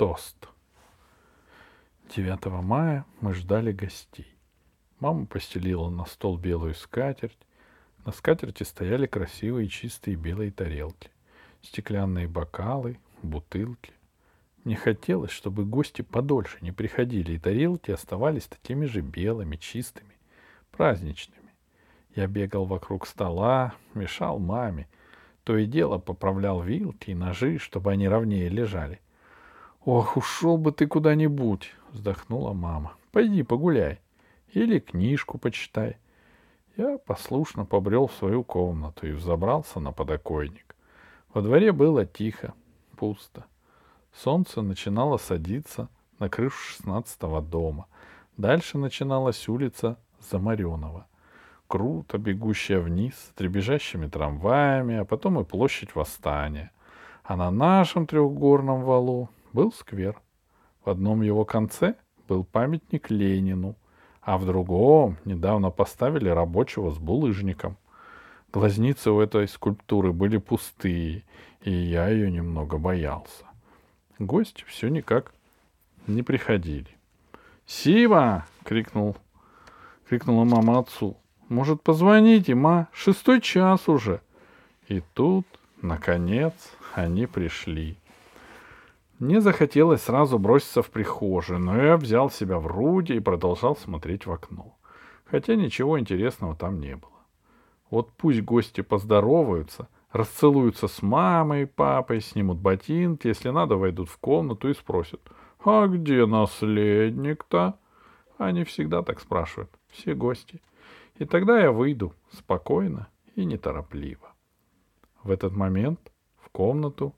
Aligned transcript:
Тост. 0.00 0.48
9 2.16 2.46
мая 2.62 3.04
мы 3.20 3.34
ждали 3.34 3.70
гостей. 3.70 4.34
Мама 4.98 5.26
постелила 5.26 5.90
на 5.90 6.06
стол 6.06 6.38
белую 6.38 6.74
скатерть. 6.74 7.36
На 8.06 8.12
скатерти 8.12 8.62
стояли 8.62 9.04
красивые 9.04 9.68
чистые 9.68 10.16
белые 10.16 10.52
тарелки, 10.52 11.10
стеклянные 11.60 12.28
бокалы, 12.28 12.98
бутылки. 13.22 13.92
Мне 14.64 14.74
хотелось, 14.74 15.32
чтобы 15.32 15.66
гости 15.66 16.00
подольше 16.00 16.56
не 16.62 16.72
приходили, 16.72 17.32
и 17.32 17.38
тарелки 17.38 17.90
оставались 17.90 18.46
такими 18.46 18.86
же 18.86 19.02
белыми, 19.02 19.56
чистыми, 19.56 20.16
праздничными. 20.70 21.52
Я 22.16 22.26
бегал 22.26 22.64
вокруг 22.64 23.06
стола, 23.06 23.74
мешал 23.92 24.38
маме, 24.38 24.88
то 25.44 25.58
и 25.58 25.66
дело 25.66 25.98
поправлял 25.98 26.62
вилки 26.62 27.10
и 27.10 27.14
ножи, 27.14 27.58
чтобы 27.58 27.92
они 27.92 28.08
ровнее 28.08 28.48
лежали. 28.48 28.98
«Ох, 29.84 30.16
ушел 30.16 30.58
бы 30.58 30.72
ты 30.72 30.86
куда-нибудь!»— 30.86 31.74
вздохнула 31.92 32.52
мама. 32.52 32.92
«Пойди 33.12 33.42
погуляй. 33.42 34.00
Или 34.52 34.78
книжку 34.78 35.38
почитай». 35.38 35.96
Я 36.76 36.98
послушно 36.98 37.64
побрел 37.64 38.06
в 38.06 38.12
свою 38.12 38.44
комнату 38.44 39.06
и 39.06 39.12
взобрался 39.12 39.80
на 39.80 39.92
подоконник. 39.92 40.76
Во 41.32 41.42
дворе 41.42 41.72
было 41.72 42.04
тихо, 42.04 42.54
пусто. 42.96 43.44
Солнце 44.12 44.62
начинало 44.62 45.16
садиться 45.16 45.88
на 46.18 46.28
крышу 46.28 46.58
шестнадцатого 46.58 47.40
дома. 47.40 47.86
Дальше 48.36 48.78
начиналась 48.78 49.48
улица 49.48 49.98
Замаренова. 50.30 51.06
Круто 51.66 52.18
бегущая 52.18 52.80
вниз 52.80 53.14
с 53.14 53.34
требежащими 53.34 54.06
трамваями, 54.06 54.96
а 54.96 55.04
потом 55.04 55.40
и 55.40 55.44
площадь 55.44 55.94
Восстания. 55.94 56.72
А 57.22 57.36
на 57.36 57.50
нашем 57.50 58.06
трехгорном 58.06 58.82
валу 58.82 59.30
был 59.52 59.72
сквер. 59.72 60.20
В 60.84 60.90
одном 60.90 61.22
его 61.22 61.44
конце 61.44 61.94
был 62.28 62.44
памятник 62.44 63.10
Ленину, 63.10 63.76
а 64.22 64.38
в 64.38 64.46
другом 64.46 65.16
недавно 65.24 65.70
поставили 65.70 66.28
рабочего 66.28 66.90
с 66.90 66.98
булыжником. 66.98 67.76
Глазницы 68.52 69.10
у 69.10 69.20
этой 69.20 69.46
скульптуры 69.48 70.12
были 70.12 70.38
пустые, 70.38 71.24
и 71.62 71.70
я 71.70 72.08
ее 72.08 72.30
немного 72.30 72.78
боялся. 72.78 73.44
Гости 74.18 74.64
все 74.66 74.88
никак 74.88 75.32
не 76.06 76.22
приходили. 76.22 76.88
«Сива!»— 77.66 78.46
крикнул, 78.64 79.16
крикнула 80.08 80.44
мама 80.44 80.80
отцу. 80.80 81.16
«Может, 81.48 81.82
позвоните, 81.82 82.54
ма? 82.54 82.88
Шестой 82.92 83.40
час 83.40 83.88
уже!» 83.88 84.20
И 84.88 85.02
тут, 85.14 85.46
наконец, 85.82 86.52
они 86.94 87.26
пришли. 87.26 87.99
Мне 89.20 89.40
захотелось 89.40 90.02
сразу 90.02 90.40
броситься 90.40 90.82
в 90.82 90.90
прихожую, 90.90 91.60
но 91.60 91.80
я 91.80 91.96
взял 91.96 92.28
себя 92.28 92.58
в 92.58 92.66
руки 92.66 93.12
и 93.12 93.20
продолжал 93.20 93.76
смотреть 93.76 94.26
в 94.26 94.32
окно. 94.32 94.76
Хотя 95.24 95.54
ничего 95.54 96.00
интересного 96.00 96.56
там 96.56 96.80
не 96.80 96.96
было. 96.96 97.12
Вот 97.90 98.10
пусть 98.16 98.42
гости 98.42 98.80
поздороваются— 98.80 99.88
расцелуются 100.12 100.88
с 100.88 101.02
мамой 101.02 101.62
и 101.62 101.66
папой, 101.66 102.20
снимут 102.20 102.58
ботинки, 102.58 103.28
если 103.28 103.50
надо, 103.50 103.76
войдут 103.76 104.08
в 104.08 104.18
комнату 104.18 104.68
и 104.68 104.74
спросят, 104.74 105.20
«А 105.64 105.86
где 105.86 106.26
наследник-то?» 106.26 107.78
Они 108.38 108.64
всегда 108.64 109.02
так 109.02 109.20
спрашивают, 109.20 109.70
все 109.88 110.14
гости. 110.14 110.62
И 111.16 111.26
тогда 111.26 111.60
я 111.60 111.72
выйду 111.72 112.14
спокойно 112.32 113.08
и 113.36 113.44
неторопливо. 113.44 114.32
В 115.22 115.30
этот 115.30 115.54
момент 115.54 116.00
в 116.38 116.48
комнату 116.48 117.14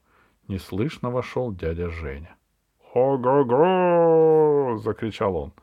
неслышно 0.47 1.09
вошел 1.09 1.51
дядя 1.51 1.89
Женя. 1.89 2.35
«Ого-го!»— 2.93 4.77
закричал 4.83 5.35
он, 5.35 5.53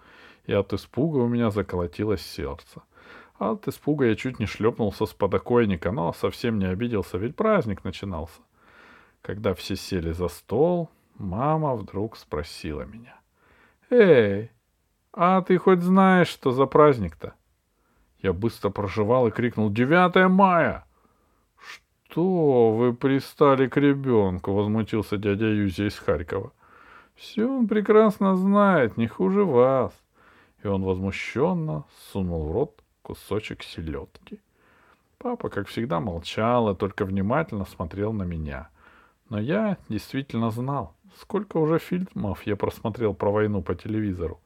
и 0.45 0.53
от 0.53 0.73
испуга 0.73 1.19
у 1.19 1.29
меня 1.29 1.51
заколотилось 1.51 2.23
сердце. 2.23 2.83
А 3.39 3.53
от 3.53 3.69
испуга 3.69 4.07
я 4.07 4.17
чуть 4.17 4.39
не 4.39 4.47
шлепнулся 4.47 5.07
с 5.07 5.15
подоконника, 5.15 5.93
но 5.93 6.13
совсем 6.13 6.59
не 6.59 6.67
обиделся, 6.67 7.19
ведь 7.19 7.37
праздник 7.37 7.85
начинался. 7.85 8.41
Когда 9.23 9.55
все 9.55 9.77
сели 9.77 10.13
за 10.13 10.29
стол, 10.29 10.91
мама 11.17 11.75
вдруг 11.75 12.17
спросила 12.17 12.83
меня. 12.83 13.21
«Эй, 13.91 14.51
а 15.13 15.43
ты 15.43 15.59
хоть 15.59 15.83
знаешь, 15.83 16.29
что 16.29 16.51
за 16.51 16.67
праздник-то?» 16.67 17.35
Я 18.19 18.33
быстро 18.33 18.71
проживал 18.71 19.29
и 19.29 19.31
крикнул 19.31 19.71
«Девятое 19.71 20.29
мая!» 20.29 20.85
«Что 22.11 22.73
вы 22.73 22.93
пристали 22.93 23.69
к 23.69 23.77
ребенку?»— 23.77 24.53
возмутился 24.55 25.17
дядя 25.17 25.47
Юзя 25.47 25.87
из 25.87 25.97
Харькова. 25.97 26.53
«Все 27.15 27.47
он 27.47 27.69
прекрасно 27.69 28.35
знает, 28.35 28.97
не 28.97 29.07
хуже 29.07 29.45
вас». 29.45 29.93
И 30.65 30.67
он 30.67 30.83
возмущенно 30.83 31.85
сунул 32.11 32.49
в 32.49 32.53
рот 32.53 32.83
кусочек 33.03 33.63
селедки. 33.63 34.41
Папа, 35.19 35.51
как 35.51 35.69
всегда, 35.69 36.01
молчал 36.01 36.73
и 36.73 36.77
только 36.77 37.05
внимательно 37.05 37.65
смотрел 37.65 38.13
на 38.13 38.25
меня. 38.25 38.71
Но 39.29 39.39
я 39.39 39.77
действительно 39.89 40.51
знал, 40.51 40.97
сколько 41.21 41.59
уже 41.59 41.79
фильмов 41.79 42.45
я 42.45 42.57
просмотрел 42.57 43.15
про 43.15 43.31
войну 43.31 43.63
по 43.63 43.77
телевизору. 43.77 44.41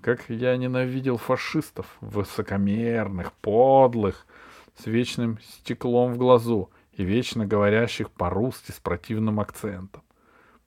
Как 0.00 0.28
я 0.28 0.56
ненавидел 0.56 1.16
фашистов, 1.16 1.86
высокомерных, 2.00 3.32
подлых, 3.34 4.26
с 4.76 4.86
вечным 4.86 5.38
стеклом 5.40 6.12
в 6.12 6.18
глазу 6.18 6.70
и 6.92 7.04
вечно 7.04 7.46
говорящих 7.46 8.10
по-русски 8.10 8.72
с 8.72 8.80
противным 8.80 9.40
акцентом. 9.40 10.02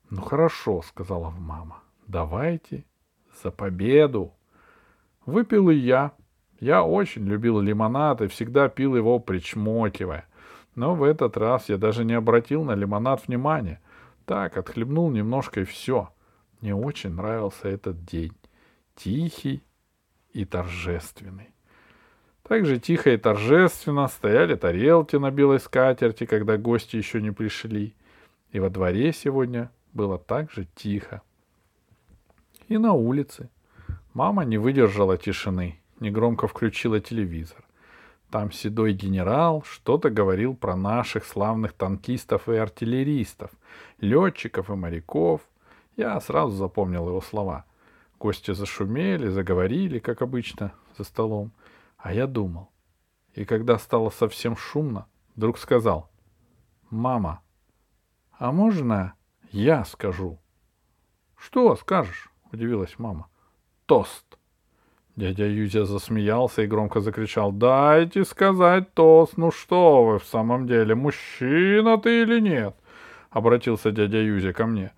«Ну 0.09 0.21
хорошо»,— 0.21 0.81
сказала 0.87 1.29
мама,— 1.29 1.83
«давайте 2.07 2.85
за 3.43 3.51
победу». 3.51 4.33
Выпил 5.25 5.69
и 5.69 5.75
я, 5.75 6.13
я 6.59 6.83
очень 6.83 7.25
любил 7.25 7.59
лимонад 7.59 8.21
и 8.21 8.27
всегда 8.27 8.67
пил 8.67 8.95
его 8.95 9.19
причмокивая. 9.19 10.25
Но 10.75 10.95
в 10.95 11.03
этот 11.03 11.37
раз 11.37 11.69
я 11.69 11.77
даже 11.77 12.03
не 12.03 12.13
обратил 12.13 12.63
на 12.63 12.73
лимонад 12.73 13.27
внимания. 13.27 13.81
Так, 14.25 14.57
отхлебнул 14.57 15.09
немножко 15.09 15.61
и 15.61 15.65
все. 15.65 16.09
Мне 16.61 16.75
очень 16.75 17.11
нравился 17.11 17.67
этот 17.67 18.05
день. 18.05 18.33
Тихий 18.95 19.63
и 20.31 20.45
торжественный. 20.45 21.53
Так 22.49 22.65
же 22.65 22.77
тихо 22.79 23.11
и 23.11 23.17
торжественно 23.17 24.09
стояли 24.09 24.55
тарелки 24.55 25.15
на 25.15 25.31
белой 25.31 25.61
скатерти, 25.61 26.25
когда 26.25 26.57
гости 26.57 26.97
еще 26.97 27.21
не 27.21 27.31
пришли. 27.31 27.95
И 28.51 28.59
во 28.59 28.69
дворе 28.69 29.13
сегодня 29.13 29.71
было 29.93 30.17
так 30.17 30.51
же 30.51 30.67
тихо. 30.75 31.21
И 32.67 32.77
на 32.77 32.91
улице. 32.91 33.49
Мама 34.13 34.43
не 34.43 34.57
выдержала 34.57 35.17
тишины 35.17 35.79
негромко 35.99 36.47
включила 36.47 36.99
телевизор. 36.99 37.63
Там 38.31 38.51
седой 38.51 38.93
генерал 38.93 39.63
что-то 39.65 40.09
говорил 40.09 40.55
про 40.55 40.75
наших 40.75 41.25
славных 41.25 41.73
танкистов 41.73 42.47
и 42.47 42.55
артиллеристов, 42.55 43.51
летчиков 43.99 44.69
и 44.69 44.73
моряков. 44.73 45.41
Я 45.97 46.19
сразу 46.21 46.55
запомнил 46.55 47.07
его 47.07 47.21
слова. 47.21 47.65
Гости 48.19 48.51
зашумели, 48.53 49.29
заговорили, 49.29 49.99
как 49.99 50.21
обычно, 50.21 50.73
за 50.97 51.05
столом. 51.05 51.51
А 51.99 52.13
я 52.13 52.27
думал. 52.27 52.71
И 53.33 53.45
когда 53.45 53.77
стало 53.77 54.09
совсем 54.09 54.55
шумно, 54.55 55.07
вдруг 55.35 55.57
сказал. 55.57 56.09
«Мама, 56.89 57.41
а 58.31 58.51
можно 58.51 59.13
я 59.51 59.85
скажу?» 59.85 60.39
«Что 61.37 61.75
скажешь?»— 61.75 62.31
удивилась 62.51 62.97
мама. 62.97 63.27
«Тост». 63.85 64.25
Дядя 65.15 65.45
Юзя 65.45 65.85
засмеялся 65.85 66.61
и 66.61 66.67
громко 66.67 67.01
закричал. 67.01 67.51
«Дайте 67.51 68.23
сказать 68.23 68.93
тост! 68.93 69.37
Ну 69.37 69.51
что 69.51 70.05
вы, 70.05 70.19
в 70.19 70.23
самом 70.23 70.65
деле, 70.65 70.95
мужчина 70.95 71.97
ты 71.97 72.21
или 72.21 72.39
нет?» 72.39 72.75
Обратился 73.29 73.91
дядя 73.91 74.17
Юзя 74.17 74.53
ко 74.53 74.65
мне. 74.65 74.93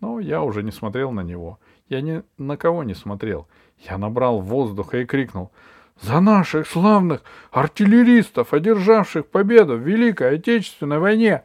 Но 0.00 0.18
я 0.18 0.42
уже 0.42 0.62
не 0.62 0.72
смотрел 0.72 1.12
на 1.12 1.20
него. 1.20 1.58
Я 1.88 2.00
ни 2.00 2.22
на 2.38 2.56
кого 2.56 2.82
не 2.84 2.94
смотрел. 2.94 3.48
Я 3.78 3.98
набрал 3.98 4.40
воздуха 4.40 4.98
и 4.98 5.04
крикнул. 5.04 5.52
«За 6.00 6.20
наших 6.20 6.66
славных 6.66 7.22
артиллеристов, 7.50 8.52
одержавших 8.52 9.26
победу 9.26 9.76
в 9.76 9.80
Великой 9.80 10.36
Отечественной 10.36 10.98
войне!» 10.98 11.42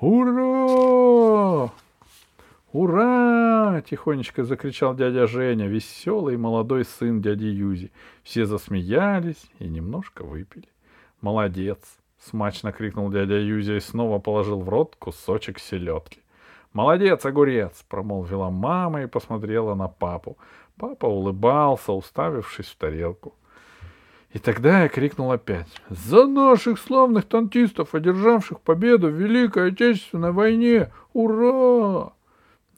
«Ура!» 0.00 1.70
«Ура!»— 2.72 3.82
тихонечко 3.88 4.44
закричал 4.44 4.94
дядя 4.94 5.26
Женя, 5.26 5.66
веселый 5.66 6.38
молодой 6.38 6.84
сын 6.84 7.20
дяди 7.20 7.44
Юзи. 7.44 7.92
Все 8.22 8.46
засмеялись 8.46 9.44
и 9.58 9.68
немножко 9.68 10.24
выпили. 10.24 10.68
«Молодец!»— 11.20 11.78
смачно 12.18 12.72
крикнул 12.72 13.10
дядя 13.10 13.38
Юзя 13.38 13.76
и 13.76 13.80
снова 13.80 14.18
положил 14.18 14.60
в 14.60 14.68
рот 14.68 14.96
кусочек 14.98 15.58
селедки. 15.58 16.20
«Молодец, 16.72 17.26
огурец!»— 17.26 17.84
промолвила 17.88 18.48
мама 18.48 19.02
и 19.02 19.06
посмотрела 19.06 19.74
на 19.74 19.88
папу. 19.88 20.38
Папа 20.78 21.06
улыбался, 21.06 21.92
уставившись 21.92 22.68
в 22.68 22.76
тарелку. 22.76 23.34
И 24.32 24.38
тогда 24.38 24.82
я 24.82 24.88
крикнул 24.88 25.30
опять. 25.30 25.68
«За 25.90 26.26
наших 26.26 26.78
славных 26.78 27.26
танкистов, 27.26 27.94
одержавших 27.94 28.60
победу 28.60 29.08
в 29.08 29.14
Великой 29.14 29.68
Отечественной 29.68 30.32
войне! 30.32 30.90
Ура!» 31.12 32.12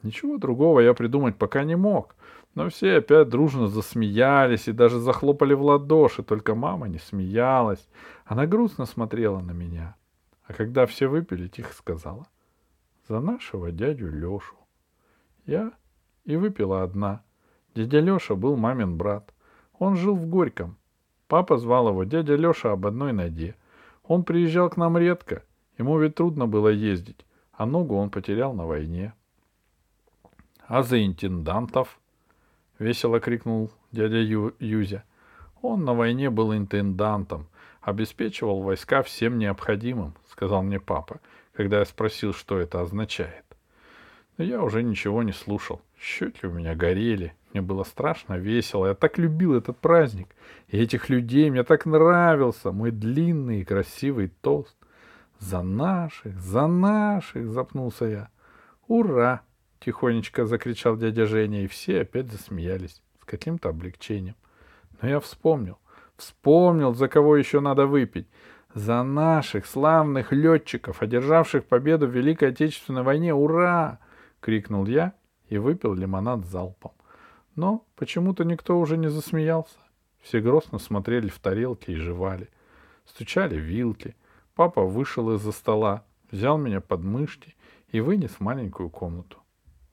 Ничего 0.03 0.37
другого 0.37 0.81
я 0.81 0.95
придумать 0.95 1.37
пока 1.37 1.65
не 1.65 1.77
мог. 1.77 2.17
Но 2.55 2.69
все 2.69 2.99
опять 2.99 3.29
дружно 3.29 3.69
засмеялись 3.69 4.69
и 4.69 4.73
даже 4.73 5.01
захлопали 5.01 5.55
в 5.55 5.63
ладоши, 5.63 6.23
только 6.23 6.55
мама 6.55 6.89
не 6.89 6.99
смеялась. 6.99 7.89
Она 8.25 8.47
грустно 8.47 8.87
смотрела 8.87 9.41
на 9.41 9.53
меня. 9.53 9.97
А 10.47 10.53
когда 10.53 10.87
все 10.87 11.09
выпили, 11.09 11.49
тихо 11.49 11.73
сказала. 11.73 12.27
За 13.09 13.21
нашего 13.21 13.71
дядю 13.71 14.11
Лешу. 14.11 14.57
Я 15.47 15.73
и 16.25 16.37
выпила 16.37 16.83
одна. 16.83 17.23
Дядя 17.75 18.01
Леша 18.01 18.35
был 18.35 18.57
мамин 18.57 18.97
брат. 18.97 19.33
Он 19.79 19.97
жил 19.97 20.15
в 20.15 20.27
Горьком. 20.27 20.77
Папа 21.29 21.57
звал 21.57 21.89
его 21.89 22.05
дядя 22.05 22.37
Леша 22.37 22.73
об 22.73 22.87
одной 22.87 23.13
ноге. 23.13 23.57
Он 24.03 24.25
приезжал 24.25 24.69
к 24.71 24.77
нам 24.77 24.99
редко. 24.99 25.43
Ему 25.79 25.99
ведь 25.99 26.15
трудно 26.17 26.47
было 26.47 26.69
ездить, 26.69 27.25
а 27.53 27.67
ногу 27.67 27.97
он 27.97 28.11
потерял 28.11 28.53
на 28.53 28.67
войне.— 28.67 29.13
А 30.67 30.83
за 30.83 31.05
интендантов?— 31.05 31.99
весело 32.79 33.21
крикнул 33.21 33.71
дядя 33.93 34.19
Ю- 34.19 34.55
Юзя. 34.59 35.05
Он 35.63 35.85
на 35.85 35.95
войне 35.95 36.31
был 36.31 36.55
интендантом, 36.55 37.49
обеспечивал 37.81 38.63
войска 38.63 39.03
всем 39.03 39.39
необходимым,— 39.39 40.15
сказал 40.31 40.63
мне 40.63 40.79
папа, 40.79 41.21
когда 41.53 41.81
я 41.81 41.85
спросил, 41.85 42.33
что 42.33 42.59
это 42.59 42.81
означает. 42.81 43.45
Но 44.37 44.45
я 44.45 44.63
уже 44.63 44.83
ничего 44.83 45.23
не 45.23 45.33
слушал. 45.33 45.81
Щеки 45.99 46.47
у 46.47 46.53
меня 46.53 46.75
горели. 46.75 47.35
Мне 47.55 47.63
было 47.63 47.85
страшно 47.85 48.35
весело. 48.35 48.89
Я 48.89 48.95
так 48.95 49.17
любил 49.17 49.55
этот 49.55 49.79
праздник. 49.79 50.35
И 50.67 50.77
этих 50.77 51.09
людей 51.09 51.49
мне 51.51 51.63
так 51.63 51.87
нравился. 51.87 52.73
Мой 52.73 52.91
длинный 52.91 53.61
и 53.61 53.65
красивый 53.65 54.33
тост. 54.41 54.77
За 55.39 55.63
наших, 55.63 56.41
за 56.41 56.67
наших, 56.67 57.49
запнулся 57.49 58.05
я. 58.07 58.29
Ура! 58.89 59.43
Тихонечко 59.79 60.47
закричал 60.47 60.97
дядя 60.97 61.27
Женя, 61.27 61.63
и 61.63 61.67
все 61.69 62.01
опять 62.01 62.33
засмеялись 62.33 63.03
с 63.21 63.25
каким-то 63.25 63.69
облегчением. 63.69 64.35
Но 65.01 65.09
я 65.09 65.21
вспомнил, 65.21 65.79
вспомнил, 66.17 66.95
за 66.95 67.07
кого 67.07 67.37
еще 67.37 67.61
надо 67.61 67.87
выпить. 67.87 68.27
За 68.75 69.03
наших 69.05 69.67
славных 69.67 70.33
летчиков, 70.33 71.03
одержавших 71.03 71.67
победу 71.67 72.09
в 72.09 72.11
Великой 72.11 72.49
Отечественной 72.49 73.03
войне. 73.03 73.33
Ура! 73.33 74.01
крикнул 74.41 74.87
я 74.87 75.13
и 75.49 75.59
выпил 75.59 75.95
лимонад 75.95 76.47
залпом. 76.47 76.93
Но 77.57 77.87
почему-то 77.97 78.45
никто 78.45 78.79
уже 78.79 78.97
не 78.97 79.09
засмеялся. 79.09 79.79
Все 80.21 80.41
грозно 80.41 80.79
смотрели 80.79 81.29
в 81.29 81.39
тарелки 81.39 81.91
и 81.91 81.97
жевали. 81.97 82.49
Стучали 83.05 83.57
вилки. 83.57 84.17
Папа 84.55 84.83
вышел 84.83 85.35
из-за 85.35 85.53
стола, 85.53 86.05
взял 86.31 86.57
меня 86.57 86.81
под 86.81 87.03
мышки 87.03 87.55
и 87.89 88.01
вынес 88.01 88.33
в 88.33 88.41
маленькую 88.41 88.91
комнату. 88.91 89.39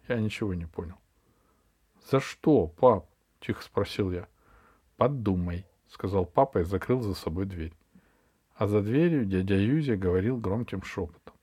Я 0.07 0.19
ничего 0.19 0.53
не 0.53 0.65
понял. 0.65 0.95
«За 2.09 2.19
что, 2.19 2.67
пап?»— 2.67 3.07
тихо 3.39 3.61
спросил 3.61 4.11
я. 4.11 4.27
«Подумай»,— 4.97 5.65
сказал 5.87 6.25
папа 6.25 6.59
и 6.59 6.63
закрыл 6.63 7.01
за 7.01 7.13
собой 7.13 7.45
дверь. 7.45 7.73
А 8.55 8.67
за 8.67 8.81
дверью 8.81 9.25
дядя 9.25 9.55
Юзя 9.55 9.95
говорил 9.95 10.37
громким 10.37 10.83
шепотом. 10.83 11.33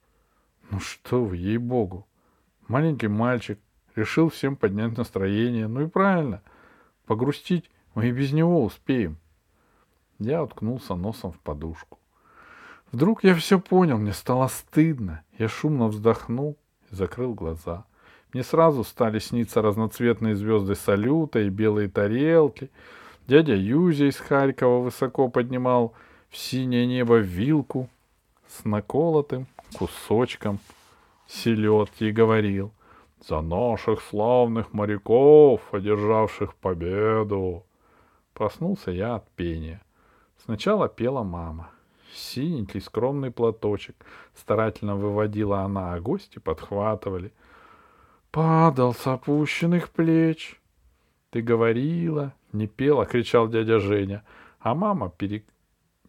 «Ну 0.69 0.79
что 0.79 1.23
вы, 1.23 1.37
ей-богу! 1.37 2.07
Маленький 2.67 3.07
мальчик 3.07 3.59
решил 3.99 4.29
всем 4.29 4.55
поднять 4.55 4.97
настроение. 4.97 5.67
Ну 5.67 5.81
и 5.81 5.87
правильно. 5.87 6.41
Погрустить 7.05 7.69
мы 7.95 8.07
и 8.07 8.11
без 8.11 8.31
него 8.31 8.63
успеем». 8.63 9.17
Я 10.19 10.43
уткнулся 10.43 10.95
носом 10.95 11.31
в 11.31 11.39
подушку. 11.39 11.99
Вдруг 12.91 13.23
я 13.23 13.35
все 13.35 13.59
понял, 13.59 13.97
мне 13.97 14.13
стало 14.13 14.47
стыдно. 14.47 15.23
Я 15.37 15.47
шумно 15.47 15.87
вздохнул 15.87 16.57
и 16.91 16.95
закрыл 16.95 17.33
глаза. 17.33 17.85
Мне 18.33 18.43
сразу 18.43 18.83
стали 18.83 19.19
сниться 19.19 19.61
разноцветные 19.61 20.35
звезды 20.35 20.75
салюта 20.75 21.39
и 21.39 21.49
белые 21.49 21.89
тарелки. 21.89 22.69
Дядя 23.27 23.55
Юзя 23.55 24.09
из 24.09 24.17
Харькова 24.17 24.81
высоко 24.81 25.29
поднимал 25.29 25.93
в 26.29 26.37
синее 26.37 26.85
небо 26.85 27.17
вилку 27.17 27.89
с 28.47 28.65
наколотым 28.65 29.47
кусочком 29.77 30.59
селедки 31.27 32.09
и 32.09 32.11
говорил 32.11 32.71
«За 33.21 33.41
наших 33.41 34.01
славных 34.01 34.73
моряков, 34.73 35.61
одержавших 35.73 36.55
победу!» 36.55 37.65
Проснулся 38.33 38.91
я 38.91 39.15
от 39.15 39.29
пения. 39.31 39.81
Сначала 40.37 40.87
пела 40.87 41.23
мама. 41.23 41.69
Синенький 42.13 42.81
скромный 42.81 43.31
платочек 43.31 43.95
старательно 44.33 44.95
выводила 44.95 45.59
она, 45.59 45.93
а 45.93 45.99
гости 45.99 46.39
подхватывали— 46.39 47.33
падал 48.31 48.93
с 48.93 49.07
опущенных 49.07 49.89
плеч. 49.89 50.59
Ты 51.31 51.41
говорила, 51.41 52.33
не 52.51 52.67
пела, 52.67 53.05
кричал 53.05 53.47
дядя 53.47 53.79
Женя, 53.79 54.23
а 54.59 54.73
мама 54.75 55.09
перек... 55.09 55.45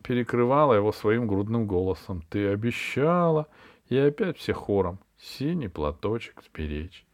перекрывала 0.03 0.75
его 0.75 0.93
своим 0.93 1.27
грудным 1.27 1.67
голосом. 1.67 2.23
Ты 2.31 2.49
обещала, 2.49 3.47
и 3.91 3.99
опять 3.99 4.39
все 4.39 4.55
хором. 4.55 4.99
Синий 5.19 5.69
платочек 5.69 6.43
сберечь. 6.43 7.05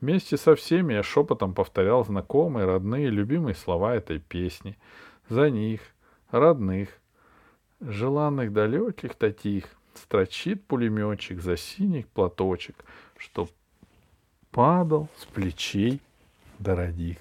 Вместе 0.00 0.36
со 0.36 0.54
всеми 0.54 0.94
я 0.94 1.02
шепотом 1.02 1.54
повторял 1.54 2.04
знакомые, 2.04 2.66
родные, 2.66 3.08
любимые 3.08 3.54
слова 3.54 3.94
этой 3.94 4.20
песни. 4.20 4.78
За 5.28 5.50
них, 5.50 5.80
родных, 6.30 6.90
желанных 7.80 8.52
далеких 8.52 9.14
таких, 9.14 9.64
строчит 9.94 10.64
пулеметчик 10.66 11.40
за 11.40 11.56
синий 11.56 12.06
платочек, 12.14 12.76
чтоб 13.16 13.50
падал 14.50 15.08
с 15.16 15.24
плечей 15.24 16.00
дорогих. 16.58 17.18